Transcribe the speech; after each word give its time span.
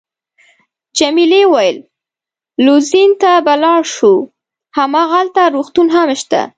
جميلې 0.97 1.41
وويل:: 1.47 1.77
لوزین 2.65 3.11
ته 3.21 3.31
به 3.45 3.53
ولاړ 3.57 3.81
شو، 3.95 4.13
هماغلته 4.77 5.41
روغتون 5.55 5.87
هم 5.95 6.09
شته. 6.21 6.41